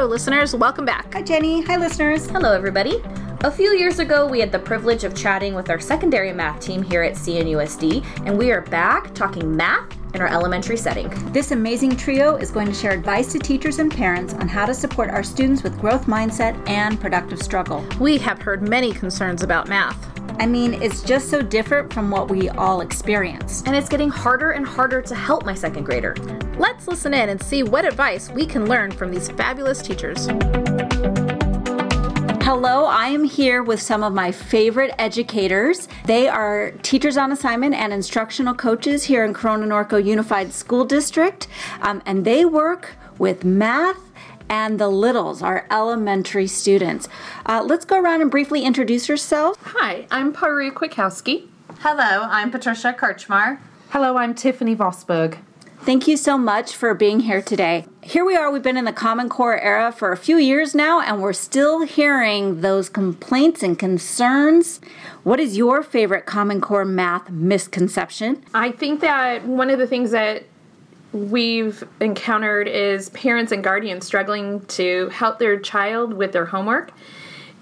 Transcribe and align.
Hello, 0.00 0.08
listeners. 0.08 0.56
Welcome 0.56 0.86
back. 0.86 1.12
Hi, 1.12 1.20
Jenny. 1.20 1.60
Hi, 1.60 1.76
listeners. 1.76 2.26
Hello, 2.30 2.54
everybody. 2.54 3.02
A 3.42 3.50
few 3.50 3.72
years 3.72 3.98
ago, 3.98 4.26
we 4.26 4.40
had 4.40 4.50
the 4.50 4.58
privilege 4.58 5.04
of 5.04 5.14
chatting 5.14 5.52
with 5.52 5.68
our 5.68 5.78
secondary 5.78 6.32
math 6.32 6.58
team 6.58 6.82
here 6.82 7.02
at 7.02 7.16
CNUSD, 7.16 8.24
and 8.24 8.38
we 8.38 8.50
are 8.50 8.62
back 8.62 9.14
talking 9.14 9.54
math 9.54 9.94
in 10.14 10.22
our 10.22 10.28
elementary 10.28 10.78
setting. 10.78 11.10
This 11.34 11.50
amazing 11.50 11.96
trio 11.96 12.36
is 12.36 12.50
going 12.50 12.68
to 12.68 12.72
share 12.72 12.92
advice 12.92 13.30
to 13.32 13.38
teachers 13.38 13.78
and 13.78 13.94
parents 13.94 14.32
on 14.32 14.48
how 14.48 14.64
to 14.64 14.72
support 14.72 15.10
our 15.10 15.22
students 15.22 15.62
with 15.62 15.78
growth 15.78 16.06
mindset 16.06 16.56
and 16.66 16.98
productive 16.98 17.42
struggle. 17.42 17.84
We 18.00 18.16
have 18.16 18.40
heard 18.40 18.66
many 18.66 18.92
concerns 18.92 19.42
about 19.42 19.68
math. 19.68 20.09
I 20.40 20.46
mean, 20.46 20.72
it's 20.82 21.02
just 21.02 21.28
so 21.28 21.42
different 21.42 21.92
from 21.92 22.10
what 22.10 22.30
we 22.30 22.48
all 22.48 22.80
experience. 22.80 23.62
And 23.66 23.76
it's 23.76 23.90
getting 23.90 24.08
harder 24.08 24.52
and 24.52 24.64
harder 24.66 25.02
to 25.02 25.14
help 25.14 25.44
my 25.44 25.52
second 25.52 25.84
grader. 25.84 26.14
Let's 26.56 26.88
listen 26.88 27.12
in 27.12 27.28
and 27.28 27.42
see 27.42 27.62
what 27.62 27.84
advice 27.84 28.30
we 28.30 28.46
can 28.46 28.64
learn 28.64 28.90
from 28.90 29.10
these 29.10 29.28
fabulous 29.28 29.82
teachers. 29.82 30.28
Hello, 32.42 32.86
I 32.86 33.08
am 33.08 33.22
here 33.22 33.62
with 33.62 33.82
some 33.82 34.02
of 34.02 34.14
my 34.14 34.32
favorite 34.32 34.94
educators. 34.98 35.88
They 36.06 36.26
are 36.26 36.70
teachers 36.82 37.18
on 37.18 37.32
assignment 37.32 37.74
and 37.74 37.92
instructional 37.92 38.54
coaches 38.54 39.04
here 39.04 39.26
in 39.26 39.34
Corona 39.34 39.66
Norco 39.66 40.02
Unified 40.02 40.54
School 40.54 40.86
District, 40.86 41.48
um, 41.82 42.00
and 42.06 42.24
they 42.24 42.46
work 42.46 42.94
with 43.18 43.44
math 43.44 44.09
and 44.50 44.80
the 44.80 44.88
littles, 44.88 45.42
our 45.42 45.64
elementary 45.70 46.48
students. 46.48 47.08
Uh, 47.46 47.62
let's 47.64 47.84
go 47.84 47.98
around 47.98 48.20
and 48.20 48.30
briefly 48.30 48.64
introduce 48.64 49.08
yourselves. 49.08 49.56
Hi, 49.62 50.06
I'm 50.10 50.32
Paru 50.32 50.72
Kwiatkowski. 50.72 51.46
Hello, 51.78 52.26
I'm 52.28 52.50
Patricia 52.50 52.92
Kirchmar. 52.92 53.60
Hello, 53.90 54.16
I'm 54.16 54.34
Tiffany 54.34 54.74
Vosberg. 54.74 55.38
Thank 55.82 56.06
you 56.06 56.18
so 56.18 56.36
much 56.36 56.76
for 56.76 56.92
being 56.92 57.20
here 57.20 57.40
today. 57.40 57.86
Here 58.02 58.22
we 58.22 58.36
are, 58.36 58.50
we've 58.50 58.62
been 58.62 58.76
in 58.76 58.84
the 58.84 58.92
Common 58.92 59.30
Core 59.30 59.58
era 59.58 59.90
for 59.92 60.12
a 60.12 60.16
few 60.16 60.36
years 60.36 60.74
now, 60.74 61.00
and 61.00 61.22
we're 61.22 61.32
still 61.32 61.86
hearing 61.86 62.60
those 62.60 62.90
complaints 62.90 63.62
and 63.62 63.78
concerns. 63.78 64.80
What 65.22 65.40
is 65.40 65.56
your 65.56 65.82
favorite 65.82 66.26
Common 66.26 66.60
Core 66.60 66.84
math 66.84 67.30
misconception? 67.30 68.44
I 68.52 68.72
think 68.72 69.00
that 69.00 69.46
one 69.46 69.70
of 69.70 69.78
the 69.78 69.86
things 69.86 70.10
that 70.10 70.44
we've 71.12 71.82
encountered 72.00 72.68
is 72.68 73.08
parents 73.10 73.52
and 73.52 73.64
guardians 73.64 74.06
struggling 74.06 74.60
to 74.66 75.08
help 75.08 75.38
their 75.38 75.58
child 75.58 76.14
with 76.14 76.32
their 76.32 76.46
homework. 76.46 76.92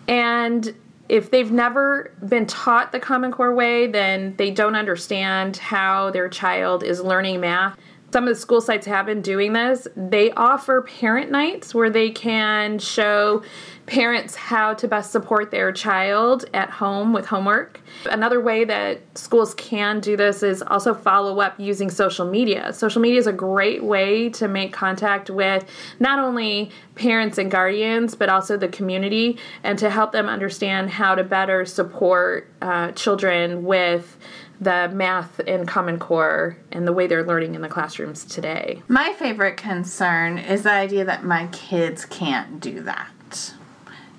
And 0.06 0.74
if 1.08 1.30
they've 1.30 1.50
never 1.50 2.12
been 2.26 2.46
taught 2.46 2.92
the 2.92 3.00
Common 3.00 3.32
Core 3.32 3.54
way, 3.54 3.86
then 3.86 4.34
they 4.36 4.50
don't 4.50 4.74
understand 4.74 5.56
how 5.56 6.10
their 6.10 6.28
child 6.28 6.82
is 6.82 7.00
learning 7.00 7.40
math 7.40 7.78
some 8.10 8.24
of 8.24 8.30
the 8.30 8.40
school 8.40 8.60
sites 8.60 8.86
have 8.86 9.06
been 9.06 9.20
doing 9.20 9.52
this. 9.52 9.86
They 9.94 10.30
offer 10.32 10.82
parent 10.82 11.30
nights 11.30 11.74
where 11.74 11.90
they 11.90 12.10
can 12.10 12.78
show 12.78 13.42
parents 13.84 14.34
how 14.34 14.74
to 14.74 14.88
best 14.88 15.12
support 15.12 15.50
their 15.50 15.72
child 15.72 16.44
at 16.52 16.70
home 16.70 17.12
with 17.12 17.26
homework. 17.26 17.80
Another 18.10 18.40
way 18.40 18.64
that 18.64 19.00
schools 19.16 19.54
can 19.54 20.00
do 20.00 20.16
this 20.16 20.42
is 20.42 20.62
also 20.62 20.94
follow 20.94 21.40
up 21.40 21.58
using 21.58 21.90
social 21.90 22.26
media. 22.26 22.72
Social 22.72 23.00
media 23.00 23.18
is 23.18 23.26
a 23.26 23.32
great 23.32 23.82
way 23.82 24.28
to 24.30 24.48
make 24.48 24.72
contact 24.72 25.30
with 25.30 25.64
not 26.00 26.18
only 26.18 26.70
parents 26.94 27.38
and 27.38 27.50
guardians, 27.50 28.14
but 28.14 28.28
also 28.28 28.56
the 28.56 28.68
community 28.68 29.38
and 29.62 29.78
to 29.78 29.90
help 29.90 30.12
them 30.12 30.28
understand 30.28 30.90
how 30.90 31.14
to 31.14 31.24
better 31.24 31.64
support 31.64 32.50
uh, 32.60 32.92
children 32.92 33.64
with 33.64 34.18
the 34.60 34.90
math 34.92 35.40
and 35.40 35.68
Common 35.68 35.98
Core 35.98 36.56
and 36.72 36.86
the 36.86 36.92
way 36.92 37.06
they're 37.06 37.24
learning 37.24 37.54
in 37.54 37.60
the 37.60 37.68
classrooms 37.68 38.24
today. 38.24 38.82
My 38.88 39.12
favorite 39.12 39.56
concern 39.56 40.38
is 40.38 40.62
the 40.62 40.72
idea 40.72 41.04
that 41.04 41.24
my 41.24 41.46
kids 41.48 42.04
can't 42.04 42.60
do 42.60 42.80
that. 42.82 43.54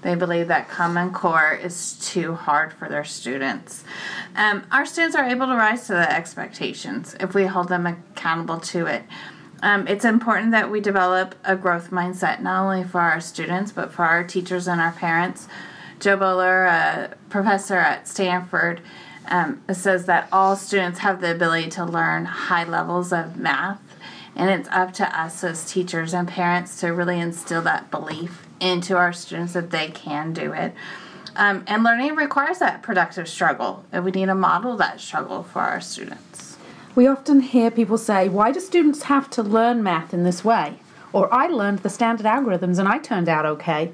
They 0.01 0.15
believe 0.15 0.47
that 0.47 0.69
Common 0.69 1.11
Core 1.11 1.59
is 1.61 1.99
too 1.99 2.35
hard 2.35 2.71
for 2.71 2.87
their 2.87 3.03
students. 3.03 3.83
Um, 4.35 4.63
our 4.71 4.85
students 4.85 5.15
are 5.15 5.25
able 5.25 5.47
to 5.47 5.55
rise 5.55 5.87
to 5.87 5.93
the 5.93 6.11
expectations 6.11 7.17
if 7.19 7.33
we 7.33 7.45
hold 7.45 7.67
them 7.67 7.85
accountable 7.85 8.59
to 8.61 8.85
it. 8.85 9.03
Um, 9.61 9.87
it's 9.87 10.05
important 10.05 10.51
that 10.51 10.71
we 10.71 10.79
develop 10.79 11.35
a 11.43 11.57
growth 11.57 11.91
mindset 11.91 12.41
not 12.41 12.63
only 12.63 12.85
for 12.85 13.01
our 13.01 13.19
students 13.19 13.73
but 13.73 13.91
for 13.91 14.05
our 14.05 14.23
teachers 14.23 14.69
and 14.69 14.79
our 14.79 14.93
parents. 14.93 15.49
Jo 15.99 16.15
Boaler, 16.15 16.63
a 16.63 17.13
professor 17.29 17.75
at 17.75 18.07
Stanford, 18.07 18.79
um, 19.29 19.61
it 19.69 19.75
says 19.75 20.05
that 20.05 20.27
all 20.31 20.55
students 20.55 20.99
have 20.99 21.21
the 21.21 21.31
ability 21.31 21.69
to 21.71 21.85
learn 21.85 22.25
high 22.25 22.63
levels 22.63 23.13
of 23.13 23.37
math, 23.37 23.79
and 24.35 24.49
it's 24.49 24.69
up 24.69 24.93
to 24.93 25.19
us 25.19 25.43
as 25.43 25.69
teachers 25.71 26.13
and 26.13 26.27
parents 26.27 26.79
to 26.81 26.87
really 26.89 27.19
instill 27.19 27.61
that 27.61 27.91
belief 27.91 28.47
into 28.59 28.97
our 28.97 29.13
students 29.13 29.53
that 29.53 29.69
they 29.69 29.87
can 29.89 30.33
do 30.33 30.51
it. 30.51 30.73
Um, 31.35 31.63
and 31.67 31.83
learning 31.83 32.15
requires 32.15 32.59
that 32.59 32.81
productive 32.81 33.29
struggle, 33.29 33.85
and 33.91 34.03
we 34.03 34.11
need 34.11 34.25
to 34.25 34.35
model 34.35 34.75
that 34.77 34.99
struggle 34.99 35.43
for 35.43 35.59
our 35.59 35.79
students. 35.79 36.57
We 36.95 37.07
often 37.07 37.41
hear 37.41 37.71
people 37.71 37.97
say, 37.97 38.27
Why 38.29 38.51
do 38.51 38.59
students 38.59 39.03
have 39.03 39.29
to 39.31 39.43
learn 39.43 39.83
math 39.83 40.13
in 40.13 40.23
this 40.23 40.43
way? 40.43 40.79
Or 41.13 41.33
I 41.33 41.47
learned 41.47 41.79
the 41.79 41.89
standard 41.89 42.25
algorithms 42.25 42.77
and 42.77 42.87
I 42.87 42.97
turned 42.97 43.29
out 43.29 43.45
okay 43.45 43.91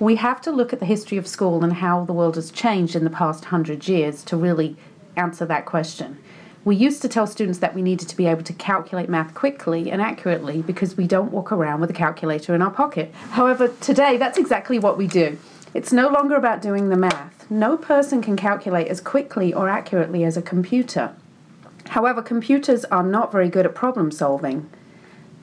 we 0.00 0.16
have 0.16 0.40
to 0.40 0.50
look 0.50 0.72
at 0.72 0.80
the 0.80 0.86
history 0.86 1.18
of 1.18 1.28
school 1.28 1.62
and 1.62 1.74
how 1.74 2.04
the 2.06 2.12
world 2.12 2.34
has 2.34 2.50
changed 2.50 2.96
in 2.96 3.04
the 3.04 3.10
past 3.10 3.44
hundred 3.44 3.86
years 3.86 4.24
to 4.24 4.36
really 4.36 4.76
answer 5.14 5.44
that 5.44 5.66
question. 5.66 6.18
We 6.64 6.74
used 6.74 7.02
to 7.02 7.08
tell 7.08 7.26
students 7.26 7.58
that 7.58 7.74
we 7.74 7.82
needed 7.82 8.08
to 8.08 8.16
be 8.16 8.26
able 8.26 8.42
to 8.44 8.52
calculate 8.54 9.10
math 9.10 9.34
quickly 9.34 9.90
and 9.90 10.00
accurately 10.00 10.62
because 10.62 10.96
we 10.96 11.06
don't 11.06 11.30
walk 11.30 11.52
around 11.52 11.80
with 11.80 11.90
a 11.90 11.94
calculator 11.94 12.54
in 12.54 12.62
our 12.62 12.70
pocket. 12.70 13.14
However, 13.32 13.68
today 13.80 14.16
that's 14.16 14.38
exactly 14.38 14.78
what 14.78 14.96
we 14.96 15.06
do. 15.06 15.38
It's 15.74 15.92
no 15.92 16.08
longer 16.08 16.34
about 16.34 16.62
doing 16.62 16.88
the 16.88 16.96
math. 16.96 17.50
No 17.50 17.76
person 17.76 18.22
can 18.22 18.36
calculate 18.36 18.88
as 18.88 19.00
quickly 19.00 19.52
or 19.52 19.68
accurately 19.68 20.24
as 20.24 20.36
a 20.36 20.42
computer. 20.42 21.14
However, 21.90 22.22
computers 22.22 22.86
are 22.86 23.02
not 23.02 23.32
very 23.32 23.50
good 23.50 23.66
at 23.66 23.74
problem 23.74 24.10
solving. 24.10 24.70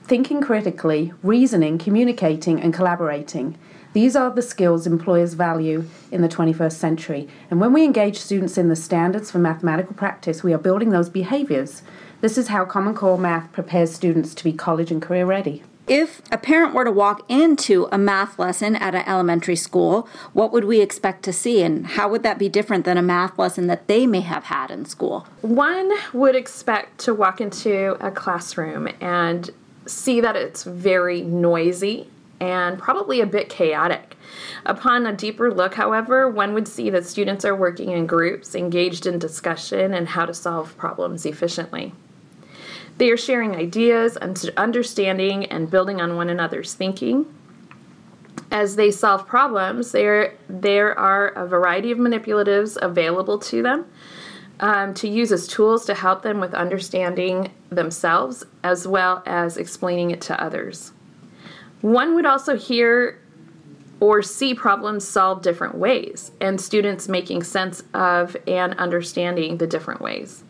Thinking 0.04 0.42
critically, 0.42 1.14
reasoning, 1.22 1.78
communicating, 1.78 2.60
and 2.60 2.74
collaborating. 2.74 3.58
These 3.98 4.16
are 4.16 4.30
the 4.30 4.44
skills 4.44 4.86
employers 4.86 5.34
value 5.34 5.86
in 6.12 6.22
the 6.22 6.30
21st 6.30 6.74
century. 6.74 7.28
And 7.50 7.60
when 7.60 7.74
we 7.74 7.84
engage 7.84 8.20
students 8.20 8.56
in 8.56 8.70
the 8.70 8.76
standards 8.76 9.32
for 9.32 9.40
mathematical 9.40 9.96
practice, 9.96 10.44
we 10.44 10.54
are 10.54 10.60
building 10.60 10.92
those 10.92 11.10
behaviors. 11.10 11.82
This 12.22 12.38
is 12.38 12.50
how 12.50 12.64
Common 12.64 12.94
Core 12.94 13.18
Math 13.18 13.52
prepares 13.54 13.92
students 13.92 14.36
to 14.36 14.44
be 14.44 14.54
college 14.54 14.92
and 14.92 15.02
career 15.02 15.26
ready. 15.26 15.64
If 15.88 16.22
a 16.32 16.38
parent 16.38 16.76
were 16.76 16.84
to 16.84 16.92
walk 16.92 17.26
into 17.28 17.88
a 17.92 17.98
math 17.98 18.38
lesson 18.38 18.76
at 18.76 18.94
an 18.94 19.04
elementary 19.08 19.56
school, 19.56 20.08
what 20.32 20.52
would 20.52 20.66
we 20.66 20.80
expect 20.80 21.24
to 21.24 21.34
see, 21.34 21.64
and 21.64 21.88
how 21.88 22.08
would 22.08 22.22
that 22.22 22.38
be 22.38 22.50
different 22.50 22.86
than 22.86 23.00
a 23.00 23.02
math 23.02 23.40
lesson 23.40 23.66
that 23.66 23.88
they 23.88 24.06
may 24.06 24.22
have 24.22 24.44
had 24.44 24.70
in 24.70 24.86
school? 24.86 25.26
One 25.42 25.92
would 26.14 26.36
expect 26.36 27.00
to 27.00 27.16
walk 27.16 27.42
into 27.42 27.98
a 28.00 28.12
classroom 28.12 28.90
and 29.02 29.50
see 29.88 30.22
that 30.22 30.36
it's 30.36 30.66
very 30.66 31.22
noisy 31.24 32.12
and 32.40 32.80
probably 32.80 33.22
a 33.22 33.26
bit 33.26 33.50
chaotic. 33.50 34.16
Upon 34.66 35.06
a 35.06 35.16
deeper 35.16 35.54
look, 35.54 35.76
however, 35.76 36.30
one 36.30 36.54
would 36.54 36.68
see 36.68 36.90
that 36.90 37.06
students 37.06 37.46
are 37.46 37.56
working 37.56 37.92
in 37.92 38.06
groups, 38.06 38.56
engaged 38.56 39.06
in 39.06 39.20
discussion, 39.20 39.94
and 39.94 40.10
how 40.10 40.26
to 40.26 40.34
solve 40.34 40.78
problems 40.78 41.26
efficiently. 41.26 41.94
They 42.98 43.10
are 43.10 43.18
sharing 43.18 43.56
ideas, 43.56 44.18
and 44.18 44.50
understanding, 44.58 45.46
and 45.46 45.70
building 45.70 46.02
on 46.02 46.16
one 46.16 46.30
another's 46.30 46.74
thinking. 46.74 47.26
As 48.50 48.76
they 48.76 48.92
solve 48.92 49.28
problems, 49.28 49.92
there, 49.92 50.34
there 50.48 50.98
are 50.98 51.30
a 51.30 51.48
variety 51.48 51.92
of 51.92 51.98
manipulatives 51.98 52.78
available 52.82 53.38
to 53.40 53.62
them 53.62 53.86
um, 54.60 54.94
to 54.96 55.08
use 55.08 55.32
as 55.32 55.48
tools 55.48 55.86
to 55.86 55.94
help 55.94 56.24
them 56.24 56.40
with 56.40 56.54
understanding 56.54 57.52
themselves 57.70 58.46
as 58.64 58.88
well 58.88 59.22
as 59.26 59.58
explaining 59.58 60.12
it 60.12 60.22
to 60.22 60.42
others. 60.42 60.92
One 61.82 62.16
would 62.16 62.26
also 62.26 62.58
hear 62.58 63.20
or 64.00 64.22
see 64.22 64.54
problems 64.54 65.08
solved 65.08 65.44
different 65.44 65.76
ways, 65.76 66.32
and 66.40 66.62
students 66.62 67.08
making 67.08 67.44
sense 67.44 67.84
of 67.94 68.38
and 68.48 68.74
understanding 68.76 69.58
the 69.58 69.68
different 69.68 70.02
ways. 70.02 70.44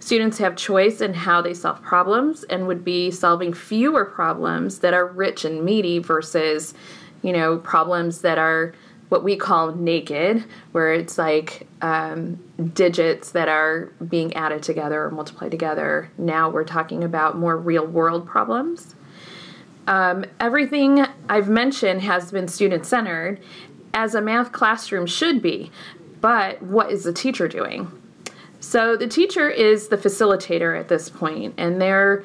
Students 0.00 0.36
have 0.38 0.54
choice 0.56 1.00
in 1.00 1.14
how 1.14 1.40
they 1.40 1.54
solve 1.54 1.80
problems 1.80 2.44
and 2.44 2.66
would 2.66 2.84
be 2.84 3.10
solving 3.10 3.54
fewer 3.54 4.04
problems 4.04 4.80
that 4.80 4.92
are 4.92 5.06
rich 5.06 5.46
and 5.46 5.64
meaty 5.64 5.98
versus, 5.98 6.74
you 7.22 7.32
know, 7.32 7.56
problems 7.58 8.20
that 8.20 8.36
are 8.36 8.74
what 9.08 9.24
we 9.24 9.36
call 9.36 9.74
naked, 9.74 10.44
where 10.72 10.92
it's 10.92 11.16
like 11.16 11.66
um, 11.80 12.38
digits 12.74 13.30
that 13.30 13.48
are 13.48 13.92
being 14.08 14.34
added 14.34 14.62
together 14.62 15.04
or 15.04 15.10
multiplied 15.10 15.50
together. 15.50 16.10
Now 16.18 16.50
we're 16.50 16.64
talking 16.64 17.02
about 17.02 17.38
more 17.38 17.56
real 17.56 17.86
world 17.86 18.26
problems. 18.26 18.94
Um, 19.86 20.24
everything 20.40 21.06
I've 21.28 21.48
mentioned 21.48 22.02
has 22.02 22.30
been 22.30 22.48
student 22.48 22.86
centered, 22.86 23.40
as 23.92 24.14
a 24.14 24.20
math 24.20 24.52
classroom 24.52 25.06
should 25.06 25.40
be, 25.40 25.70
but 26.20 26.60
what 26.62 26.90
is 26.90 27.04
the 27.04 27.12
teacher 27.12 27.46
doing? 27.48 27.90
So 28.60 28.96
the 28.96 29.06
teacher 29.06 29.48
is 29.48 29.88
the 29.88 29.96
facilitator 29.96 30.78
at 30.78 30.88
this 30.88 31.10
point, 31.10 31.54
and 31.58 31.80
they're 31.80 32.24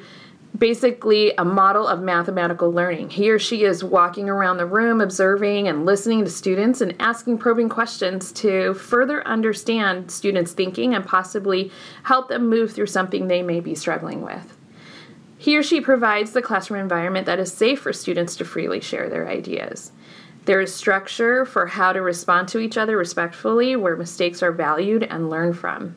basically 0.58 1.32
a 1.38 1.44
model 1.44 1.86
of 1.86 2.00
mathematical 2.00 2.72
learning. 2.72 3.10
He 3.10 3.30
or 3.30 3.38
she 3.38 3.62
is 3.62 3.84
walking 3.84 4.28
around 4.28 4.56
the 4.56 4.66
room, 4.66 5.00
observing 5.00 5.68
and 5.68 5.86
listening 5.86 6.24
to 6.24 6.30
students 6.30 6.80
and 6.80 6.94
asking 6.98 7.38
probing 7.38 7.68
questions 7.68 8.32
to 8.32 8.74
further 8.74 9.26
understand 9.28 10.10
students' 10.10 10.52
thinking 10.52 10.94
and 10.94 11.04
possibly 11.04 11.70
help 12.02 12.28
them 12.28 12.48
move 12.48 12.72
through 12.72 12.86
something 12.86 13.28
they 13.28 13.42
may 13.42 13.60
be 13.60 13.74
struggling 13.74 14.22
with. 14.22 14.56
He 15.40 15.56
or 15.56 15.62
she 15.62 15.80
provides 15.80 16.32
the 16.32 16.42
classroom 16.42 16.82
environment 16.82 17.24
that 17.24 17.38
is 17.38 17.50
safe 17.50 17.80
for 17.80 17.94
students 17.94 18.36
to 18.36 18.44
freely 18.44 18.78
share 18.78 19.08
their 19.08 19.26
ideas. 19.26 19.90
There 20.44 20.60
is 20.60 20.74
structure 20.74 21.46
for 21.46 21.64
how 21.66 21.94
to 21.94 22.02
respond 22.02 22.48
to 22.48 22.58
each 22.58 22.76
other 22.76 22.98
respectfully, 22.98 23.74
where 23.74 23.96
mistakes 23.96 24.42
are 24.42 24.52
valued 24.52 25.02
and 25.02 25.30
learned 25.30 25.56
from. 25.56 25.96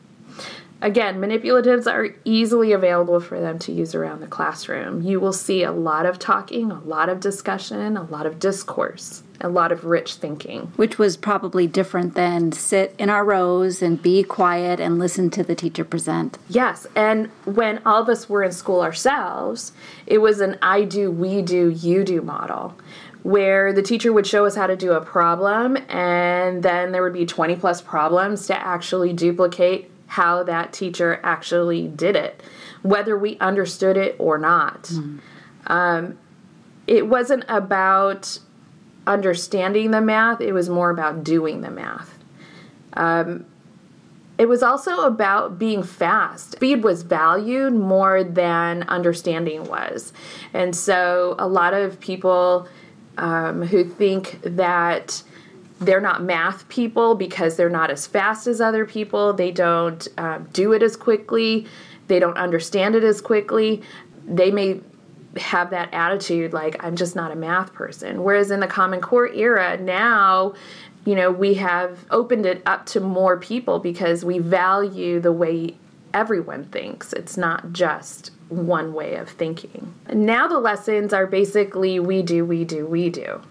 Again, 0.80 1.18
manipulatives 1.18 1.90
are 1.90 2.14
easily 2.24 2.72
available 2.72 3.18
for 3.18 3.40
them 3.40 3.58
to 3.60 3.72
use 3.72 3.94
around 3.94 4.20
the 4.20 4.26
classroom. 4.26 5.02
You 5.02 5.18
will 5.18 5.32
see 5.32 5.62
a 5.62 5.72
lot 5.72 6.04
of 6.04 6.18
talking, 6.18 6.70
a 6.70 6.80
lot 6.80 7.08
of 7.08 7.20
discussion, 7.20 7.96
a 7.96 8.02
lot 8.02 8.26
of 8.26 8.38
discourse, 8.38 9.22
a 9.40 9.48
lot 9.48 9.72
of 9.72 9.84
rich 9.84 10.16
thinking. 10.16 10.72
Which 10.76 10.98
was 10.98 11.16
probably 11.16 11.66
different 11.66 12.14
than 12.14 12.52
sit 12.52 12.94
in 12.98 13.08
our 13.08 13.24
rows 13.24 13.80
and 13.80 14.02
be 14.02 14.22
quiet 14.22 14.78
and 14.78 14.98
listen 14.98 15.30
to 15.30 15.42
the 15.42 15.54
teacher 15.54 15.84
present. 15.84 16.38
Yes, 16.48 16.86
and 16.94 17.30
when 17.46 17.80
all 17.86 18.02
of 18.02 18.08
us 18.10 18.28
were 18.28 18.42
in 18.42 18.52
school 18.52 18.82
ourselves, 18.82 19.72
it 20.06 20.18
was 20.18 20.40
an 20.40 20.58
I 20.60 20.84
do, 20.84 21.10
we 21.10 21.40
do, 21.40 21.70
you 21.70 22.04
do 22.04 22.20
model 22.20 22.74
where 23.22 23.72
the 23.72 23.80
teacher 23.80 24.12
would 24.12 24.26
show 24.26 24.44
us 24.44 24.54
how 24.54 24.66
to 24.66 24.76
do 24.76 24.92
a 24.92 25.00
problem 25.00 25.78
and 25.88 26.62
then 26.62 26.92
there 26.92 27.02
would 27.02 27.14
be 27.14 27.24
20 27.24 27.56
plus 27.56 27.80
problems 27.80 28.46
to 28.46 28.54
actually 28.54 29.14
duplicate 29.14 29.90
how 30.14 30.44
that 30.44 30.72
teacher 30.72 31.18
actually 31.24 31.88
did 31.88 32.14
it, 32.14 32.40
whether 32.82 33.18
we 33.18 33.36
understood 33.38 33.96
it 33.96 34.14
or 34.20 34.38
not. 34.38 34.84
Mm. 34.84 35.18
Um, 35.66 36.18
it 36.86 37.08
wasn't 37.08 37.44
about 37.48 38.38
understanding 39.08 39.90
the 39.90 40.00
math, 40.00 40.40
it 40.40 40.52
was 40.52 40.68
more 40.68 40.90
about 40.90 41.24
doing 41.24 41.62
the 41.62 41.70
math. 41.70 42.16
Um, 42.92 43.44
it 44.38 44.46
was 44.46 44.62
also 44.62 45.00
about 45.00 45.58
being 45.58 45.82
fast. 45.82 46.52
Speed 46.52 46.84
was 46.84 47.02
valued 47.02 47.72
more 47.72 48.22
than 48.22 48.84
understanding 48.84 49.64
was. 49.64 50.12
And 50.52 50.76
so 50.76 51.34
a 51.40 51.48
lot 51.48 51.74
of 51.74 51.98
people 51.98 52.68
um, 53.18 53.62
who 53.62 53.84
think 53.84 54.40
that 54.42 55.24
they're 55.80 56.00
not 56.00 56.22
math 56.22 56.68
people 56.68 57.14
because 57.14 57.56
they're 57.56 57.68
not 57.68 57.90
as 57.90 58.06
fast 58.06 58.46
as 58.46 58.60
other 58.60 58.84
people. 58.86 59.32
They 59.32 59.50
don't 59.50 60.06
um, 60.18 60.48
do 60.52 60.72
it 60.72 60.82
as 60.82 60.96
quickly. 60.96 61.66
They 62.06 62.18
don't 62.18 62.36
understand 62.36 62.94
it 62.94 63.04
as 63.04 63.20
quickly. 63.20 63.82
They 64.26 64.50
may 64.50 64.80
have 65.36 65.70
that 65.70 65.92
attitude 65.92 66.52
like, 66.52 66.82
I'm 66.82 66.96
just 66.96 67.16
not 67.16 67.32
a 67.32 67.36
math 67.36 67.72
person. 67.72 68.22
Whereas 68.22 68.50
in 68.50 68.60
the 68.60 68.66
Common 68.66 69.00
Core 69.00 69.28
era, 69.28 69.76
now, 69.76 70.54
you 71.04 71.14
know, 71.14 71.30
we 71.30 71.54
have 71.54 72.04
opened 72.10 72.46
it 72.46 72.62
up 72.66 72.86
to 72.86 73.00
more 73.00 73.36
people 73.36 73.78
because 73.78 74.24
we 74.24 74.38
value 74.38 75.20
the 75.20 75.32
way 75.32 75.76
everyone 76.12 76.64
thinks. 76.66 77.12
It's 77.12 77.36
not 77.36 77.72
just 77.72 78.30
one 78.48 78.94
way 78.94 79.16
of 79.16 79.28
thinking. 79.28 79.92
Now 80.12 80.46
the 80.46 80.60
lessons 80.60 81.12
are 81.12 81.26
basically 81.26 81.98
we 81.98 82.22
do, 82.22 82.44
we 82.44 82.64
do, 82.64 82.86
we 82.86 83.10
do. 83.10 83.42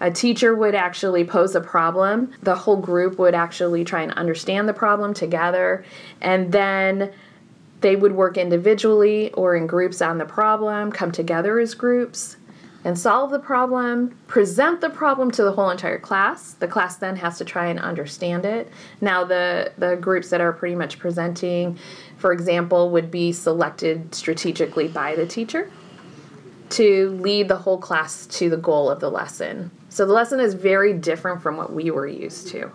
A 0.00 0.10
teacher 0.10 0.54
would 0.54 0.74
actually 0.74 1.24
pose 1.24 1.54
a 1.54 1.60
problem. 1.60 2.32
The 2.42 2.54
whole 2.54 2.76
group 2.76 3.18
would 3.18 3.34
actually 3.34 3.84
try 3.84 4.02
and 4.02 4.12
understand 4.12 4.68
the 4.68 4.74
problem 4.74 5.12
together. 5.12 5.84
And 6.20 6.52
then 6.52 7.12
they 7.80 7.96
would 7.96 8.12
work 8.12 8.36
individually 8.36 9.32
or 9.32 9.56
in 9.56 9.66
groups 9.66 10.00
on 10.02 10.18
the 10.18 10.24
problem, 10.24 10.92
come 10.92 11.12
together 11.12 11.58
as 11.58 11.74
groups 11.74 12.36
and 12.84 12.98
solve 12.98 13.30
the 13.30 13.38
problem, 13.38 14.16
present 14.28 14.80
the 14.80 14.88
problem 14.88 15.30
to 15.32 15.42
the 15.42 15.52
whole 15.52 15.70
entire 15.70 15.98
class. 15.98 16.52
The 16.52 16.68
class 16.68 16.96
then 16.96 17.16
has 17.16 17.38
to 17.38 17.44
try 17.44 17.66
and 17.66 17.78
understand 17.78 18.44
it. 18.44 18.70
Now, 19.00 19.24
the, 19.24 19.72
the 19.78 19.96
groups 19.96 20.30
that 20.30 20.40
are 20.40 20.52
pretty 20.52 20.76
much 20.76 20.98
presenting, 20.98 21.78
for 22.18 22.32
example, 22.32 22.90
would 22.90 23.10
be 23.10 23.32
selected 23.32 24.14
strategically 24.14 24.88
by 24.88 25.16
the 25.16 25.26
teacher 25.26 25.70
to 26.70 27.10
lead 27.20 27.48
the 27.48 27.56
whole 27.56 27.78
class 27.78 28.26
to 28.26 28.48
the 28.48 28.56
goal 28.56 28.90
of 28.90 29.00
the 29.00 29.10
lesson. 29.10 29.70
So 29.88 30.06
the 30.06 30.12
lesson 30.12 30.40
is 30.40 30.54
very 30.54 30.92
different 30.92 31.42
from 31.42 31.56
what 31.56 31.72
we 31.72 31.90
were 31.90 32.06
used 32.06 32.48
to. 32.48 32.70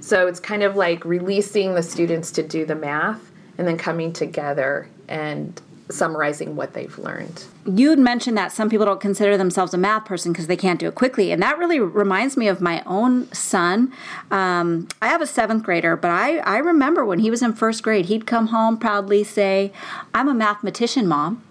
So 0.00 0.26
it's 0.26 0.40
kind 0.40 0.62
of 0.62 0.76
like 0.76 1.04
releasing 1.04 1.74
the 1.74 1.82
students 1.82 2.30
to 2.32 2.42
do 2.42 2.64
the 2.64 2.74
math 2.74 3.30
and 3.56 3.66
then 3.66 3.76
coming 3.76 4.12
together 4.12 4.88
and 5.08 5.60
summarizing 5.90 6.54
what 6.54 6.74
they've 6.74 6.98
learned. 6.98 7.44
You'd 7.64 7.98
mentioned 7.98 8.36
that 8.36 8.52
some 8.52 8.68
people 8.68 8.86
don't 8.86 9.00
consider 9.00 9.36
themselves 9.36 9.72
a 9.74 9.78
math 9.78 10.04
person 10.04 10.32
because 10.32 10.46
they 10.46 10.56
can't 10.56 10.78
do 10.78 10.88
it 10.88 10.94
quickly. 10.94 11.32
And 11.32 11.42
that 11.42 11.58
really 11.58 11.80
reminds 11.80 12.36
me 12.36 12.48
of 12.48 12.60
my 12.60 12.82
own 12.86 13.32
son. 13.32 13.92
Um, 14.30 14.88
I 15.00 15.08
have 15.08 15.22
a 15.22 15.26
seventh 15.26 15.62
grader, 15.62 15.96
but 15.96 16.10
I, 16.10 16.38
I 16.38 16.58
remember 16.58 17.04
when 17.04 17.20
he 17.20 17.30
was 17.30 17.42
in 17.42 17.54
first 17.54 17.82
grade, 17.82 18.06
he'd 18.06 18.26
come 18.26 18.48
home 18.48 18.76
proudly 18.76 19.24
say, 19.24 19.72
I'm 20.14 20.28
a 20.28 20.34
mathematician, 20.34 21.06
mom. 21.06 21.42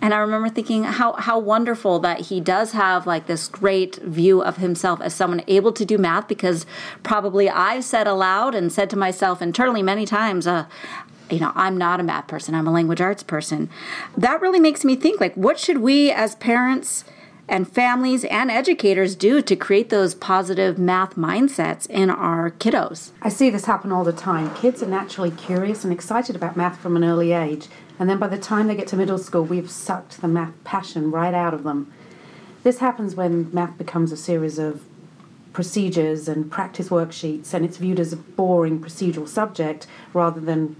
And 0.00 0.14
I 0.14 0.18
remember 0.18 0.48
thinking 0.48 0.84
how 0.84 1.12
how 1.14 1.38
wonderful 1.38 1.98
that 2.00 2.20
he 2.22 2.40
does 2.40 2.72
have 2.72 3.06
like 3.06 3.26
this 3.26 3.48
great 3.48 3.96
view 3.96 4.42
of 4.42 4.56
himself 4.56 5.00
as 5.00 5.14
someone 5.14 5.42
able 5.46 5.72
to 5.72 5.84
do 5.84 5.98
math 5.98 6.28
because 6.28 6.66
probably 7.02 7.48
I've 7.48 7.84
said 7.84 8.06
aloud 8.06 8.54
and 8.54 8.72
said 8.72 8.90
to 8.90 8.96
myself 8.96 9.42
internally 9.42 9.82
many 9.82 10.06
times, 10.06 10.46
uh, 10.46 10.66
you 11.30 11.38
know, 11.38 11.52
I'm 11.54 11.76
not 11.76 12.00
a 12.00 12.02
math 12.02 12.26
person, 12.26 12.54
I'm 12.54 12.66
a 12.66 12.72
language 12.72 13.00
arts 13.00 13.22
person. 13.22 13.68
That 14.16 14.40
really 14.40 14.60
makes 14.60 14.84
me 14.84 14.96
think 14.96 15.20
like 15.20 15.34
what 15.34 15.58
should 15.58 15.78
we 15.78 16.10
as 16.10 16.34
parents 16.36 17.04
and 17.50 17.70
families 17.70 18.24
and 18.24 18.50
educators 18.50 19.16
do 19.16 19.42
to 19.42 19.56
create 19.56 19.90
those 19.90 20.14
positive 20.14 20.78
math 20.78 21.16
mindsets 21.16 21.90
in 21.90 22.08
our 22.08 22.52
kiddos? 22.52 23.10
I 23.20 23.28
see 23.28 23.50
this 23.50 23.64
happen 23.64 23.90
all 23.90 24.04
the 24.04 24.12
time. 24.12 24.54
Kids 24.54 24.82
are 24.82 24.86
naturally 24.86 25.32
curious 25.32 25.82
and 25.82 25.92
excited 25.92 26.36
about 26.36 26.56
math 26.56 26.78
from 26.78 26.96
an 26.96 27.04
early 27.04 27.32
age. 27.32 27.66
And 28.00 28.08
then 28.08 28.18
by 28.18 28.28
the 28.28 28.38
time 28.38 28.66
they 28.66 28.74
get 28.74 28.88
to 28.88 28.96
middle 28.96 29.18
school, 29.18 29.44
we've 29.44 29.70
sucked 29.70 30.22
the 30.22 30.26
math 30.26 30.54
passion 30.64 31.10
right 31.10 31.34
out 31.34 31.52
of 31.52 31.64
them. 31.64 31.92
This 32.62 32.78
happens 32.78 33.14
when 33.14 33.52
math 33.52 33.76
becomes 33.76 34.10
a 34.10 34.16
series 34.16 34.58
of 34.58 34.82
procedures 35.52 36.26
and 36.26 36.50
practice 36.50 36.88
worksheets, 36.88 37.52
and 37.52 37.62
it's 37.62 37.76
viewed 37.76 38.00
as 38.00 38.14
a 38.14 38.16
boring 38.16 38.80
procedural 38.80 39.28
subject 39.28 39.86
rather 40.14 40.40
than 40.40 40.76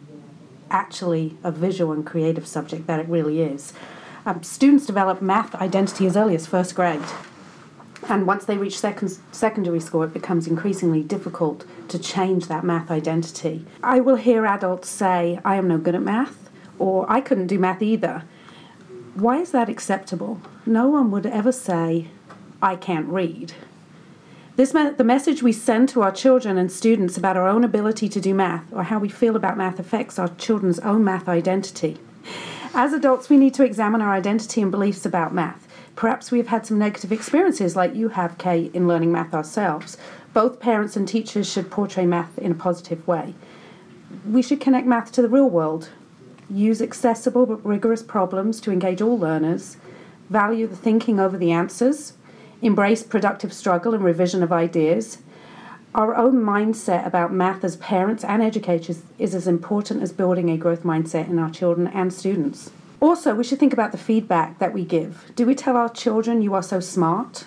actually 0.71 1.37
a 1.45 1.51
visual 1.51 1.93
and 1.93 2.07
creative 2.07 2.47
subject 2.47 2.87
that 2.87 3.01
it 3.01 3.07
really 3.07 3.43
is. 3.43 3.75
Um, 4.25 4.43
students 4.43 4.87
develop 4.87 5.21
math 5.21 5.55
identity 5.57 6.07
as 6.07 6.17
early 6.17 6.35
as 6.35 6.47
first 6.47 6.75
grade. 6.75 7.03
And 8.09 8.27
once 8.27 8.47
they 8.47 8.57
reach 8.57 8.79
second, 8.79 9.19
secondary 9.31 9.81
school, 9.81 10.03
it 10.05 10.15
becomes 10.15 10.47
increasingly 10.47 11.03
difficult 11.03 11.67
to 11.89 11.99
change 11.99 12.47
that 12.47 12.65
math 12.65 12.91
identity. 12.91 13.67
I 13.83 14.01
will 14.01 14.17
hear 14.17 14.47
adults 14.47 14.89
say, 14.89 15.39
I 15.45 15.57
am 15.57 15.69
no 15.69 15.77
good 15.77 15.95
at 15.95 16.03
math 16.03 16.50
or 16.81 17.07
I 17.09 17.21
couldn't 17.21 17.47
do 17.47 17.59
math 17.59 17.83
either. 17.83 18.25
Why 19.15 19.39
is 19.39 19.53
that 19.53 19.69
acceptable? 19.69 20.41
No 20.67 20.89
one 20.89 21.11
would 21.11 21.27
ever 21.27 21.53
say, 21.53 22.09
I 22.63 22.75
can't 22.75 23.07
read. 23.07 23.53
This 24.57 24.75
me- 24.75 24.91
the 24.91 25.05
message 25.05 25.43
we 25.43 25.53
send 25.53 25.89
to 25.91 26.03
our 26.03 26.11
children 26.11 26.59
and 26.59 26.73
students 26.73 27.17
about 27.17 27.37
our 27.37 27.47
own 27.47 27.65
ability 27.65 28.09
to 28.09 28.21
do 28.21 28.35
math 28.35 28.65
or 28.73 28.85
how 28.85 28.99
we 28.99 29.09
feel 29.09 29.37
about 29.37 29.57
math 29.57 29.79
affects 29.79 30.19
our 30.19 30.29
children's 30.29 30.79
own 30.81 31.05
math 31.05 31.29
identity. 31.29 31.99
As 32.75 32.93
adults, 32.93 33.29
we 33.29 33.37
need 33.37 33.55
to 33.55 33.65
examine 33.65 34.01
our 34.01 34.13
identity 34.13 34.63
and 34.63 34.71
beliefs 34.71 35.05
about 35.05 35.35
math. 35.35 35.67
Perhaps 35.97 36.31
we've 36.31 36.49
had 36.49 36.65
some 36.65 36.79
negative 36.79 37.13
experiences, 37.13 37.77
like 37.77 37.95
you 37.95 38.11
have, 38.11 38.39
Kay, 38.39 38.71
in 38.73 38.89
learning 38.89 39.13
math 39.13 39.35
ourselves. 39.35 39.99
Both 40.33 40.61
parents 40.61 40.97
and 40.97 41.07
teachers 41.07 41.51
should 41.51 41.71
portray 41.71 42.07
math 42.07 42.39
in 42.39 42.53
a 42.53 42.55
positive 42.55 43.07
way. 43.07 43.35
We 44.27 44.41
should 44.41 44.61
connect 44.61 44.87
math 44.87 45.13
to 45.13 45.23
the 45.23 45.29
real 45.29 45.51
world, 45.51 45.91
use 46.51 46.83
accessible 46.83 47.47
but 47.47 47.65
rigorous 47.65 48.03
problems 48.03 48.61
to 48.61 48.73
engage 48.73 49.01
all 49.01 49.19
learners, 49.19 49.77
value 50.29 50.67
the 50.67 50.77
thinking 50.77 51.19
over 51.21 51.37
the 51.37 51.53
answers, 51.53 52.15
embrace 52.63 53.03
productive 53.03 53.53
struggle 53.53 53.95
and 53.95 54.05
revision 54.05 54.43
of 54.43 54.53
ideas. 54.53 55.19
Our 55.95 56.15
own 56.15 56.43
mindset 56.43 57.07
about 57.07 57.33
math 57.33 57.65
as 57.65 57.77
parents 57.77 58.23
and 58.23 58.43
educators 58.43 59.03
is 59.19 59.35
as 59.35 59.47
important 59.47 60.03
as 60.03 60.13
building 60.13 60.49
a 60.51 60.57
growth 60.57 60.83
mindset 60.83 61.29
in 61.29 61.39
our 61.39 61.51
children 61.51 61.89
and 61.89 62.13
students. 62.13 62.71
Also, 63.01 63.35
we 63.35 63.45
should 63.45 63.59
think 63.59 63.73
about 63.73 63.93
the 63.93 63.99
feedback 63.99 64.59
that 64.59 64.75
we 64.75 64.85
give. 64.85 65.33
Do 65.35 65.47
we 65.47 65.55
tell 65.55 65.77
our 65.77 65.89
children, 65.89 66.43
you 66.43 66.55
are 66.55 66.63
so 66.63 66.81
smart? 66.81 67.47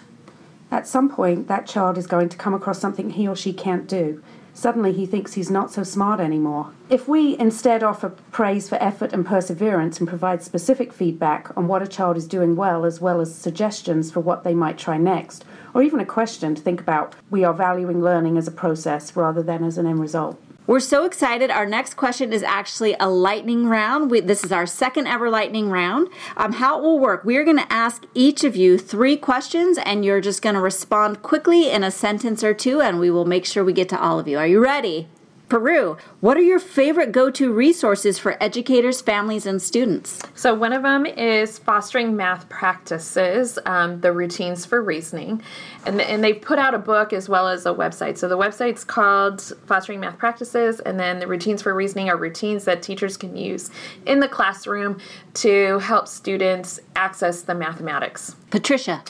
At 0.71 0.87
some 0.87 1.07
point, 1.07 1.47
that 1.47 1.67
child 1.67 1.97
is 1.97 2.07
going 2.07 2.29
to 2.29 2.37
come 2.37 2.55
across 2.55 2.79
something 2.79 3.11
he 3.11 3.27
or 3.27 3.35
she 3.35 3.53
can't 3.53 3.87
do 3.87 4.21
suddenly 4.53 4.93
he 4.93 5.05
thinks 5.05 5.33
he's 5.33 5.49
not 5.49 5.71
so 5.71 5.83
smart 5.83 6.19
anymore. 6.19 6.71
If 6.89 7.07
we 7.07 7.37
instead 7.39 7.83
offer 7.83 8.09
praise 8.31 8.69
for 8.69 8.81
effort 8.81 9.13
and 9.13 9.25
perseverance 9.25 9.99
and 9.99 10.07
provide 10.07 10.43
specific 10.43 10.93
feedback 10.93 11.55
on 11.57 11.67
what 11.67 11.81
a 11.81 11.87
child 11.87 12.17
is 12.17 12.27
doing 12.27 12.55
well, 12.55 12.85
as 12.85 13.01
well 13.01 13.21
as 13.21 13.33
suggestions 13.33 14.11
for 14.11 14.19
what 14.19 14.43
they 14.43 14.53
might 14.53 14.77
try 14.77 14.97
next, 14.97 15.45
or 15.73 15.81
even 15.81 15.99
a 15.99 16.05
question 16.05 16.53
to 16.55 16.61
think 16.61 16.81
about, 16.81 17.15
we 17.31 17.43
are 17.43 17.53
valuing 17.53 18.01
learning 18.03 18.37
as 18.37 18.47
a 18.47 18.51
process 18.51 19.15
rather 19.15 19.41
than 19.41 19.63
as 19.63 19.77
an 19.77 19.87
end 19.87 19.99
result. 19.99 20.39
We're 20.65 20.79
so 20.79 21.03
excited. 21.03 21.51
Our 21.51 21.65
next 21.65 21.95
question 21.95 22.31
is 22.31 22.41
actually 22.41 22.95
a 22.97 23.09
lightning 23.09 23.67
round. 23.67 24.09
We, 24.09 24.21
this 24.21 24.45
is 24.45 24.51
our 24.53 24.65
second 24.65 25.07
ever 25.07 25.29
lightning 25.29 25.69
round. 25.69 26.07
Um, 26.37 26.53
how 26.53 26.79
it 26.79 26.83
will 26.83 26.99
work, 26.99 27.25
we're 27.25 27.43
going 27.43 27.57
to 27.57 27.73
ask 27.73 28.05
each 28.13 28.45
of 28.45 28.55
you 28.55 28.77
three 28.77 29.17
questions, 29.17 29.77
and 29.77 30.05
you're 30.05 30.21
just 30.21 30.41
going 30.41 30.55
to 30.55 30.61
respond 30.61 31.21
quickly 31.21 31.69
in 31.69 31.83
a 31.83 31.91
sentence 31.91 32.45
or 32.45 32.53
two, 32.53 32.79
and 32.79 32.97
we 32.97 33.11
will 33.11 33.25
make 33.25 33.45
sure 33.45 33.65
we 33.65 33.73
get 33.73 33.89
to 33.89 34.01
all 34.01 34.19
of 34.19 34.27
you. 34.27 34.37
Are 34.37 34.47
you 34.47 34.63
ready? 34.63 35.09
Peru, 35.53 35.97
what 36.19 36.35
are 36.35 36.41
your 36.41 36.57
favorite 36.57 37.11
go 37.11 37.29
to 37.29 37.53
resources 37.53 38.17
for 38.17 38.41
educators, 38.41 39.01
families, 39.01 39.45
and 39.45 39.61
students? 39.61 40.19
So, 40.33 40.55
one 40.55 40.73
of 40.73 40.81
them 40.81 41.05
is 41.05 41.59
fostering 41.59 42.15
math 42.15 42.49
practices, 42.49 43.59
um, 43.67 44.01
the 44.01 44.11
routines 44.11 44.65
for 44.65 44.81
reasoning. 44.81 45.43
And, 45.85 46.01
and 46.01 46.23
they've 46.23 46.41
put 46.41 46.57
out 46.57 46.73
a 46.73 46.79
book 46.79 47.13
as 47.13 47.29
well 47.29 47.47
as 47.47 47.67
a 47.67 47.69
website. 47.69 48.17
So, 48.17 48.27
the 48.27 48.35
website's 48.35 48.83
called 48.83 49.41
Fostering 49.67 49.99
Math 49.99 50.17
Practices, 50.17 50.79
and 50.79 50.99
then 50.99 51.19
the 51.19 51.27
routines 51.27 51.61
for 51.61 51.75
reasoning 51.75 52.09
are 52.09 52.17
routines 52.17 52.65
that 52.65 52.81
teachers 52.81 53.15
can 53.15 53.37
use 53.37 53.69
in 54.07 54.21
the 54.21 54.27
classroom 54.27 54.97
to 55.35 55.77
help 55.77 56.07
students 56.07 56.79
access 56.95 57.43
the 57.43 57.53
mathematics. 57.53 58.35
Patricia. 58.49 59.03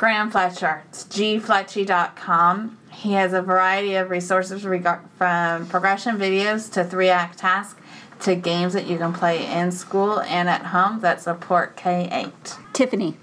Graham 0.00 0.30
Fletcher. 0.30 0.82
It's 0.88 1.04
gfletchy.com. 1.04 2.78
He 2.90 3.12
has 3.12 3.34
a 3.34 3.42
variety 3.42 3.96
of 3.96 4.08
resources 4.08 4.62
from 4.62 5.66
progression 5.66 6.16
videos 6.16 6.72
to 6.72 6.84
three 6.84 7.10
act 7.10 7.38
tasks 7.38 7.78
to 8.20 8.34
games 8.34 8.72
that 8.72 8.86
you 8.86 8.96
can 8.96 9.12
play 9.12 9.46
in 9.46 9.70
school 9.70 10.20
and 10.20 10.48
at 10.48 10.64
home 10.64 11.00
that 11.00 11.20
support 11.20 11.76
K 11.76 12.08
8. 12.10 12.56
Tiffany. 12.72 13.18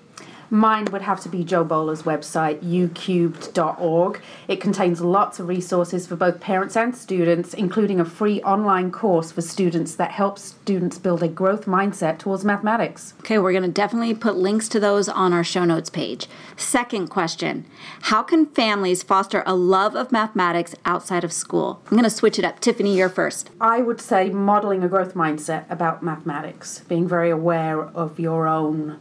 Mine 0.50 0.86
would 0.92 1.02
have 1.02 1.20
to 1.22 1.30
be 1.30 1.44
Jo 1.44 1.64
Boaler's 1.64 2.04
website, 2.04 2.62
youcubed.org. 2.62 4.22
It 4.48 4.62
contains 4.62 5.02
lots 5.02 5.40
of 5.40 5.48
resources 5.48 6.08
for 6.08 6.16
both 6.16 6.40
parents 6.40 6.78
and 6.78 6.96
students, 6.96 7.54
including 7.54 8.00
a 8.00 8.06
free 8.06 8.42
online 8.44 8.92
course 8.92 9.32
for 9.32 9.42
students 9.42 9.96
that 9.96 10.12
helps 10.12 10.42
students 10.44 10.98
build 10.98 11.22
a 11.22 11.28
growth 11.28 11.66
mindset 11.66 12.18
towards 12.18 12.46
mathematics. 12.46 13.14
Okay, 13.20 13.38
we're 13.38 13.52
going 13.52 13.64
to 13.64 13.70
definitely 13.70 14.14
put 14.14 14.38
links 14.38 14.70
to 14.70 14.80
those 14.80 15.10
on 15.10 15.34
our 15.34 15.44
show 15.44 15.66
notes 15.66 15.90
page. 15.90 16.28
Second 16.56 17.08
question 17.10 17.66
How 18.04 18.24
can 18.24 18.46
families 18.46 19.04
foster 19.04 19.44
a 19.46 19.56
love 19.56 19.96
of 19.96 20.12
mathematics 20.12 20.76
outside 20.86 21.24
of 21.24 21.34
school? 21.34 21.82
I'm 21.86 21.98
going 21.98 22.04
to 22.04 22.10
switch 22.10 22.40
it 22.40 22.46
up. 22.46 22.60
Tiffany, 22.62 22.98
you're 22.98 23.10
first. 23.10 23.50
I 23.60 23.82
would 23.82 24.00
say 24.00 24.30
modeling 24.30 24.84
a 24.84 24.88
growth 24.88 25.14
mindset 25.14 25.70
about 25.70 26.04
mathematics, 26.04 26.84
being 26.88 27.08
very 27.08 27.30
aware 27.30 27.82
of 27.82 28.20
your 28.20 28.48
own 28.48 29.00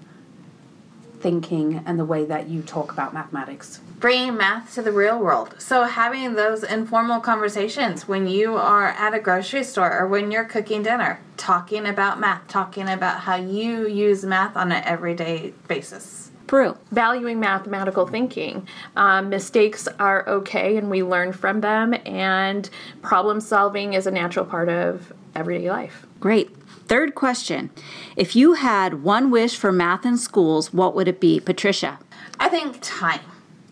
thinking 1.20 1.82
and 1.86 1.98
the 1.98 2.04
way 2.04 2.24
that 2.24 2.48
you 2.48 2.62
talk 2.62 2.92
about 2.92 3.14
mathematics. 3.14 3.80
Bringing 3.98 4.36
math 4.36 4.74
to 4.74 4.82
the 4.82 4.92
real 4.92 5.18
world. 5.18 5.54
So, 5.58 5.84
having 5.84 6.34
those 6.34 6.62
informal 6.62 7.20
conversations 7.20 8.06
when 8.06 8.26
you 8.26 8.56
are 8.56 8.88
at 8.88 9.14
a 9.14 9.18
grocery 9.18 9.64
store 9.64 9.98
or 9.98 10.06
when 10.06 10.30
you're 10.30 10.44
cooking 10.44 10.82
dinner, 10.82 11.20
talking 11.36 11.86
about 11.86 12.20
math, 12.20 12.46
talking 12.48 12.88
about 12.88 13.20
how 13.20 13.36
you 13.36 13.86
use 13.86 14.24
math 14.24 14.56
on 14.56 14.72
an 14.72 14.82
everyday 14.84 15.54
basis. 15.68 16.30
Peru. 16.46 16.76
Valuing 16.92 17.40
mathematical 17.40 18.06
thinking. 18.06 18.68
Um, 18.94 19.30
mistakes 19.30 19.88
are 19.98 20.28
okay 20.28 20.76
and 20.76 20.90
we 20.90 21.02
learn 21.02 21.32
from 21.32 21.60
them, 21.60 21.94
and 22.06 22.68
problem 23.02 23.40
solving 23.40 23.94
is 23.94 24.06
a 24.06 24.10
natural 24.10 24.46
part 24.46 24.68
of 24.68 25.12
everyday 25.36 25.70
life. 25.70 26.06
Great. 26.20 26.56
Third 26.86 27.14
question 27.14 27.70
If 28.16 28.36
you 28.36 28.54
had 28.54 29.02
one 29.02 29.30
wish 29.30 29.56
for 29.56 29.72
math 29.72 30.06
in 30.06 30.16
schools, 30.16 30.72
what 30.72 30.94
would 30.94 31.08
it 31.08 31.20
be? 31.20 31.40
Patricia. 31.40 31.98
I 32.38 32.48
think 32.48 32.78
time, 32.80 33.20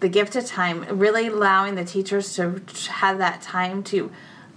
the 0.01 0.09
gift 0.09 0.37
of 0.37 0.47
time, 0.47 0.85
really 0.99 1.29
allowing 1.29 1.75
the 1.75 1.85
teachers 1.85 2.35
to 2.37 2.61
have 2.91 3.19
that 3.19 3.43
time 3.43 3.83
to 3.85 4.11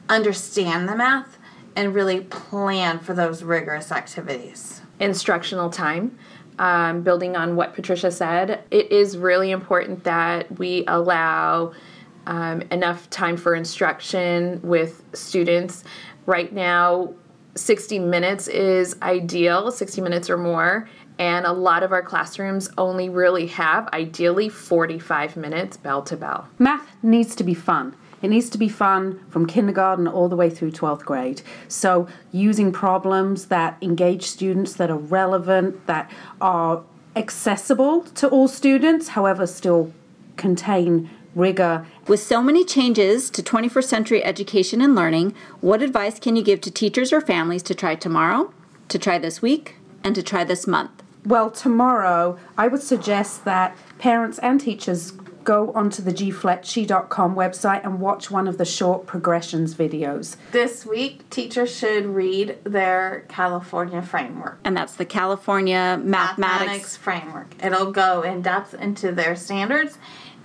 understand 0.09 0.87
the 0.87 0.95
math 0.95 1.37
and 1.75 1.93
really 1.93 2.21
plan 2.21 2.99
for 2.99 3.13
those 3.13 3.43
rigorous 3.43 3.91
activities. 3.91 4.81
Instructional 4.99 5.69
time. 5.69 6.17
Um, 6.59 7.03
building 7.03 7.35
on 7.35 7.55
what 7.55 7.75
Patricia 7.75 8.09
said, 8.09 8.63
it 8.71 8.91
is 8.91 9.15
really 9.15 9.51
important 9.51 10.03
that 10.05 10.57
we 10.57 10.83
allow 10.87 11.73
um, 12.25 12.61
enough 12.71 13.07
time 13.11 13.37
for 13.37 13.53
instruction 13.53 14.59
with 14.63 15.03
students. 15.13 15.83
Right 16.27 16.51
now, 16.51 17.13
60 17.55 17.99
minutes 17.99 18.49
is 18.49 18.97
ideal, 19.01 19.71
60 19.71 20.01
minutes 20.01 20.29
or 20.29 20.37
more. 20.37 20.89
And 21.17 21.45
a 21.45 21.53
lot 21.53 21.83
of 21.83 21.93
our 21.93 22.03
classrooms 22.03 22.69
only 22.77 23.09
really 23.09 23.47
have, 23.47 23.87
ideally, 23.87 24.49
45 24.49 25.37
minutes 25.37 25.77
bell 25.77 26.03
to 26.03 26.17
bell. 26.17 26.49
Math 26.59 26.85
needs 27.01 27.33
to 27.37 27.45
be 27.45 27.53
fun. 27.53 27.95
It 28.21 28.29
needs 28.29 28.49
to 28.49 28.57
be 28.57 28.67
fun 28.67 29.23
from 29.29 29.45
kindergarten 29.45 30.05
all 30.05 30.27
the 30.27 30.35
way 30.35 30.49
through 30.49 30.71
12th 30.71 31.05
grade. 31.05 31.41
So, 31.69 32.07
using 32.31 32.73
problems 32.73 33.45
that 33.45 33.77
engage 33.81 34.23
students, 34.23 34.73
that 34.73 34.91
are 34.91 34.97
relevant, 34.97 35.87
that 35.87 36.11
are 36.41 36.83
accessible 37.15 38.01
to 38.01 38.27
all 38.27 38.49
students, 38.49 39.09
however, 39.09 39.47
still 39.47 39.93
contain 40.35 41.09
rigor. 41.37 41.85
With 42.07 42.19
so 42.19 42.41
many 42.41 42.65
changes 42.65 43.29
to 43.29 43.43
21st 43.43 43.83
century 43.83 44.23
education 44.23 44.81
and 44.81 44.95
learning, 44.95 45.33
what 45.61 45.81
advice 45.81 46.19
can 46.19 46.35
you 46.35 46.43
give 46.43 46.61
to 46.61 46.71
teachers 46.71 47.13
or 47.13 47.21
families 47.21 47.63
to 47.63 47.75
try 47.75 47.95
tomorrow, 47.95 48.53
to 48.89 48.99
try 48.99 49.17
this 49.17 49.41
week, 49.41 49.75
and 50.03 50.15
to 50.15 50.23
try 50.23 50.43
this 50.43 50.67
month? 50.67 51.03
Well, 51.25 51.51
tomorrow, 51.51 52.39
I 52.57 52.67
would 52.67 52.81
suggest 52.81 53.45
that 53.45 53.77
parents 53.99 54.39
and 54.39 54.61
teachers 54.61 55.11
go 55.47 55.71
onto 55.71 56.01
the 56.01 56.11
gfletchy.com 56.11 57.33
website 57.33 57.81
and 57.85 58.01
watch 58.01 58.29
one 58.29 58.49
of 58.49 58.57
the 58.57 58.65
short 58.65 59.07
progressions 59.07 59.75
videos. 59.75 60.35
This 60.51 60.85
week, 60.85 61.29
teachers 61.29 61.73
should 61.73 62.05
read 62.05 62.57
their 62.65 63.23
California 63.29 64.01
framework. 64.01 64.59
And 64.65 64.75
that's 64.75 64.95
the 64.95 65.05
California 65.05 66.01
Mathematics, 66.03 66.37
Mathematics 66.37 66.97
framework. 66.97 67.63
It'll 67.63 67.93
go 67.93 68.23
in 68.23 68.41
depth 68.41 68.73
into 68.73 69.13
their 69.13 69.37
standards 69.37 69.97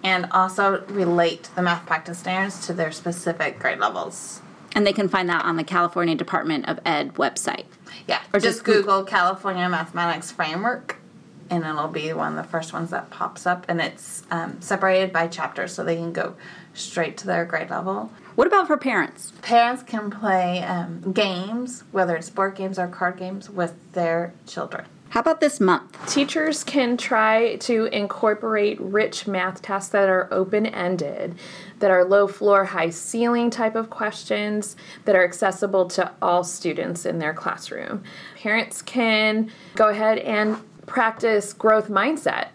and 0.02 0.26
also 0.32 0.84
relate 0.88 1.50
the 1.54 1.62
math 1.62 1.86
practice 1.86 2.18
standards 2.18 2.66
to 2.66 2.72
their 2.72 2.92
specific 2.92 3.58
grade 3.58 3.78
levels. 3.78 4.40
And 4.74 4.86
they 4.86 4.92
can 4.92 5.08
find 5.08 5.28
that 5.28 5.44
on 5.44 5.56
the 5.56 5.64
California 5.64 6.14
Department 6.14 6.68
of 6.68 6.80
Ed 6.84 7.14
website. 7.14 7.64
Yeah, 8.08 8.20
or 8.32 8.40
just, 8.40 8.56
just 8.58 8.64
Google 8.64 9.04
California 9.04 9.68
Mathematics 9.68 10.32
Framework, 10.32 10.96
and 11.50 11.64
it'll 11.64 11.88
be 11.88 12.12
one 12.12 12.36
of 12.36 12.44
the 12.44 12.50
first 12.50 12.72
ones 12.72 12.90
that 12.90 13.10
pops 13.10 13.46
up. 13.46 13.66
And 13.68 13.80
it's 13.80 14.22
um, 14.30 14.60
separated 14.60 15.12
by 15.12 15.28
chapter, 15.28 15.68
so 15.68 15.84
they 15.84 15.96
can 15.96 16.12
go 16.12 16.34
straight 16.74 17.18
to 17.18 17.26
their 17.26 17.44
grade 17.44 17.70
level. 17.70 18.10
What 18.34 18.46
about 18.46 18.66
for 18.66 18.78
parents? 18.78 19.32
Parents 19.42 19.82
can 19.82 20.10
play 20.10 20.62
um, 20.62 21.12
games, 21.12 21.84
whether 21.92 22.16
it's 22.16 22.30
board 22.30 22.54
games 22.54 22.78
or 22.78 22.88
card 22.88 23.18
games, 23.18 23.50
with 23.50 23.74
their 23.92 24.32
children. 24.46 24.86
How 25.12 25.20
about 25.20 25.40
this 25.40 25.60
month? 25.60 26.10
Teachers 26.10 26.64
can 26.64 26.96
try 26.96 27.56
to 27.56 27.84
incorporate 27.84 28.80
rich 28.80 29.26
math 29.26 29.60
tasks 29.60 29.90
that 29.90 30.08
are 30.08 30.26
open 30.30 30.64
ended, 30.64 31.34
that 31.80 31.90
are 31.90 32.02
low 32.02 32.26
floor, 32.26 32.64
high 32.64 32.88
ceiling 32.88 33.50
type 33.50 33.74
of 33.74 33.90
questions, 33.90 34.74
that 35.04 35.14
are 35.14 35.22
accessible 35.22 35.86
to 35.88 36.10
all 36.22 36.42
students 36.44 37.04
in 37.04 37.18
their 37.18 37.34
classroom. 37.34 38.02
Parents 38.38 38.80
can 38.80 39.50
go 39.74 39.90
ahead 39.90 40.16
and 40.16 40.56
practice 40.86 41.52
growth 41.52 41.90
mindset. 41.90 42.48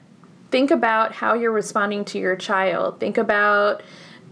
Think 0.49 0.71
about 0.71 1.11
how 1.11 1.35
you're 1.35 1.51
responding 1.51 2.05
to 2.05 2.17
your 2.17 2.35
child. 2.35 2.99
Think 2.99 3.19
about, 3.19 3.83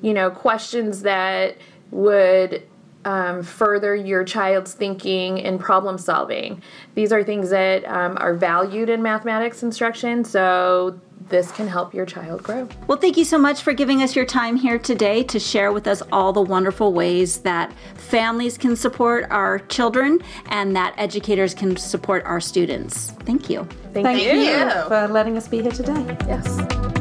you 0.01 0.15
know, 0.15 0.31
questions 0.31 1.03
that 1.03 1.57
would 1.91 2.63
um, 3.05 3.43
further 3.43 3.95
your 3.95 4.23
child's 4.23 4.73
thinking 4.73 5.41
and 5.41 5.59
problem 5.59 5.97
solving. 5.97 6.61
These 6.95 7.13
are 7.13 7.23
things 7.23 7.49
that 7.51 7.85
um, 7.85 8.17
are 8.19 8.33
valued 8.33 8.89
in 8.89 9.01
mathematics 9.01 9.63
instruction, 9.63 10.23
so 10.23 10.99
this 11.29 11.51
can 11.51 11.67
help 11.67 11.93
your 11.93 12.05
child 12.05 12.43
grow. 12.43 12.67
Well, 12.87 12.97
thank 12.97 13.17
you 13.17 13.25
so 13.25 13.37
much 13.37 13.63
for 13.63 13.73
giving 13.73 14.03
us 14.03 14.15
your 14.15 14.25
time 14.25 14.55
here 14.55 14.77
today 14.77 15.23
to 15.23 15.39
share 15.39 15.71
with 15.71 15.87
us 15.87 16.03
all 16.11 16.33
the 16.33 16.41
wonderful 16.41 16.93
ways 16.93 17.41
that 17.41 17.73
families 17.95 18.57
can 18.57 18.75
support 18.75 19.25
our 19.31 19.59
children 19.59 20.19
and 20.47 20.75
that 20.75 20.93
educators 20.97 21.53
can 21.53 21.77
support 21.77 22.23
our 22.25 22.39
students. 22.39 23.11
Thank 23.11 23.49
you. 23.49 23.67
Thank, 23.93 24.05
Thank 24.05 24.23
you. 24.23 24.33
you 24.33 24.69
for 24.87 25.07
letting 25.07 25.37
us 25.37 25.47
be 25.47 25.61
here 25.61 25.71
today. 25.71 26.17
Yes. 26.27 26.94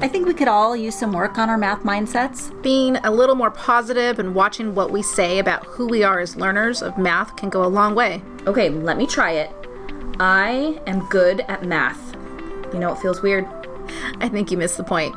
I 0.00 0.06
think 0.06 0.28
we 0.28 0.34
could 0.34 0.46
all 0.46 0.76
use 0.76 0.96
some 0.96 1.12
work 1.12 1.38
on 1.38 1.50
our 1.50 1.58
math 1.58 1.82
mindsets. 1.82 2.62
Being 2.62 2.98
a 2.98 3.10
little 3.10 3.34
more 3.34 3.50
positive 3.50 4.20
and 4.20 4.32
watching 4.32 4.76
what 4.76 4.92
we 4.92 5.02
say 5.02 5.40
about 5.40 5.66
who 5.66 5.88
we 5.88 6.04
are 6.04 6.20
as 6.20 6.36
learners 6.36 6.82
of 6.82 6.96
math 6.98 7.34
can 7.34 7.48
go 7.48 7.64
a 7.64 7.66
long 7.66 7.96
way. 7.96 8.22
Okay, 8.46 8.68
let 8.70 8.96
me 8.96 9.08
try 9.08 9.32
it. 9.32 9.50
I 10.20 10.80
am 10.86 11.04
good 11.08 11.40
at 11.48 11.64
math. 11.64 12.14
You 12.72 12.78
know, 12.78 12.92
it 12.92 12.98
feels 12.98 13.22
weird. 13.22 13.44
I 14.20 14.28
think 14.28 14.52
you 14.52 14.56
missed 14.56 14.76
the 14.76 14.84
point. 14.84 15.16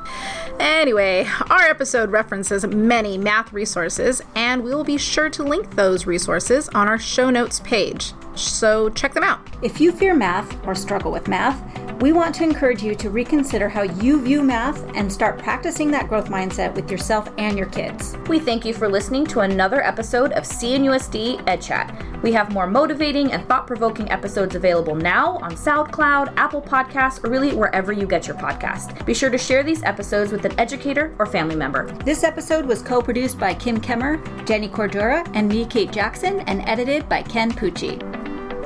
Anyway, 0.60 1.28
our 1.52 1.62
episode 1.62 2.10
references 2.12 2.66
many 2.66 3.20
math 3.20 3.54
resources, 3.54 4.22
and 4.36 4.64
we 4.64 4.74
will 4.74 4.84
be 4.84 4.98
sure 4.98 5.30
to 5.30 5.44
link 5.44 5.76
those 5.76 6.08
resources 6.08 6.70
on 6.70 6.88
our 6.88 6.98
show 6.98 7.30
notes 7.30 7.60
page. 7.60 8.14
So 8.36 8.90
check 8.90 9.14
them 9.14 9.24
out. 9.24 9.42
If 9.62 9.80
you 9.80 9.92
fear 9.92 10.16
math 10.16 10.66
or 10.66 10.74
struggle 10.74 11.12
with 11.12 11.28
math, 11.28 11.62
We 12.02 12.14
want 12.14 12.34
to 12.36 12.44
encourage 12.44 12.82
you 12.82 12.96
to 12.96 13.12
reconsider 13.12 13.70
how 13.70 13.84
you 13.84 14.20
view 14.20 14.42
math 14.42 14.84
and 14.96 15.14
start 15.14 15.38
practicing 15.38 15.92
that 15.92 16.10
growth 16.10 16.30
mindset 16.30 16.74
with 16.74 16.90
yourself 16.90 17.30
and 17.38 17.56
your 17.56 17.68
kids. 17.68 18.18
We 18.28 18.40
thank 18.40 18.66
you 18.66 18.74
for 18.74 18.90
listening 18.90 19.28
to 19.28 19.42
another 19.42 19.84
episode 19.84 20.32
of 20.32 20.44
CNUSD 20.44 21.48
Ed 21.48 21.62
Chat. 21.62 21.96
We 22.24 22.32
have 22.32 22.52
more 22.52 22.66
motivating 22.66 23.32
and 23.32 23.48
thought 23.48 23.68
provoking 23.68 24.10
episodes 24.10 24.56
available 24.56 24.96
now 24.96 25.38
on 25.44 25.52
SoundCloud, 25.52 26.34
Apple 26.38 26.64
Podcasts, 26.64 27.24
or 27.24 27.30
really 27.30 27.54
wherever 27.54 27.92
you 27.92 28.08
get 28.08 28.26
your 28.26 28.36
podcast. 28.36 29.06
Be 29.06 29.14
sure 29.14 29.30
to 29.30 29.38
share 29.38 29.62
these 29.62 29.84
episodes 29.84 30.32
with 30.32 30.44
an 30.44 30.60
educator 30.60 31.16
or 31.20 31.28
family 31.28 31.56
member. 31.56 31.92
This 32.04 32.24
episode 32.24 32.66
was 32.66 32.82
co 32.82 33.04
produced 33.04 33.38
by 33.38 33.54
Kim 33.54 33.80
Kemmer, 33.80 34.18
Jenny 34.48 34.70
Cordura, 34.70 35.30
and 35.36 35.48
me, 35.48 35.68
Kate 35.68 35.92
Jackson, 35.92 36.40
and 36.42 36.68
edited 36.68 37.08
by 37.08 37.22
Ken 37.22 37.52
Pucci. 37.52 38.00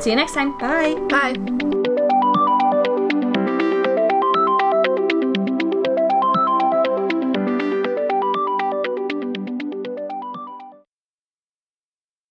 See 0.02 0.12
you 0.12 0.16
next 0.16 0.36
time. 0.36 0.58
Bye. 0.58 0.96
Bye. 1.10 1.85